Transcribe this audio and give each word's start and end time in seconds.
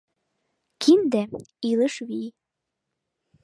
Кинде— 0.81 1.23
илыш 1.69 1.95
вий! 2.07 2.29